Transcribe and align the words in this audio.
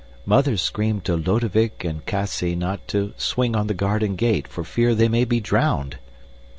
Mothers 0.25 0.63
scream 0.63 0.99
to 1.01 1.15
Lodewyk 1.15 1.83
and 1.83 2.03
Kassy 2.07 2.55
not 2.55 2.87
to 2.87 3.13
swing 3.17 3.55
on 3.55 3.67
the 3.67 3.75
garden 3.75 4.15
gate 4.15 4.47
for 4.47 4.63
fear 4.63 4.95
they 4.95 5.07
may 5.07 5.25
be 5.25 5.39
drowned! 5.39 5.99